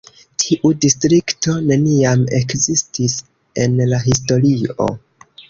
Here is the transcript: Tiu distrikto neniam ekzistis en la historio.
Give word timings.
Tiu 0.43 0.69
distrikto 0.85 1.53
neniam 1.73 2.23
ekzistis 2.39 3.15
en 3.67 3.79
la 3.93 4.01
historio. 4.09 4.91